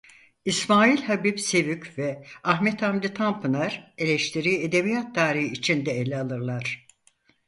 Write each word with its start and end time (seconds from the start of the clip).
İsmail 0.45 1.01
Habip 1.01 1.39
Sevük 1.39 1.97
ve 1.97 2.23
Ahmet 2.43 2.81
Hamdi 2.81 3.13
Tanpınar 3.13 3.93
eleştiriyi 3.97 4.59
edebiyat 4.61 5.15
tarihi 5.15 5.51
içinde 5.53 5.91
ele 5.91 6.19
alırlar. 6.19 6.85